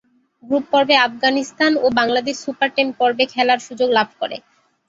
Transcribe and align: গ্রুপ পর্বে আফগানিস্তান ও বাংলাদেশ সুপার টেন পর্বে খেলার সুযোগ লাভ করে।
গ্রুপ 0.43 0.65
পর্বে 0.71 0.95
আফগানিস্তান 0.99 1.71
ও 1.77 1.97
বাংলাদেশ 1.99 2.35
সুপার 2.43 2.69
টেন 2.75 2.87
পর্বে 2.99 3.23
খেলার 3.33 3.59
সুযোগ 3.67 3.89
লাভ 3.97 4.09
করে। 4.21 4.37